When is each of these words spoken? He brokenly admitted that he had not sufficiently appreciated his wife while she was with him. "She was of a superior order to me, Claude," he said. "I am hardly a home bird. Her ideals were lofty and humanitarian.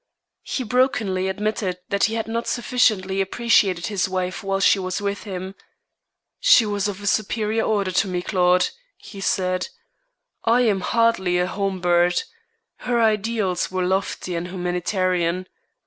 He 0.41 0.63
brokenly 0.63 1.27
admitted 1.27 1.77
that 1.89 2.05
he 2.05 2.15
had 2.15 2.27
not 2.27 2.47
sufficiently 2.47 3.21
appreciated 3.21 3.85
his 3.85 4.09
wife 4.09 4.41
while 4.43 4.59
she 4.59 4.79
was 4.79 4.99
with 4.99 5.25
him. 5.25 5.53
"She 6.39 6.65
was 6.65 6.87
of 6.87 7.03
a 7.03 7.05
superior 7.05 7.61
order 7.61 7.91
to 7.91 8.07
me, 8.07 8.23
Claude," 8.23 8.69
he 8.97 9.21
said. 9.21 9.67
"I 10.43 10.61
am 10.61 10.81
hardly 10.81 11.37
a 11.37 11.45
home 11.45 11.79
bird. 11.81 12.23
Her 12.77 12.99
ideals 12.99 13.69
were 13.71 13.85
lofty 13.85 14.33
and 14.33 14.47
humanitarian. 14.47 15.45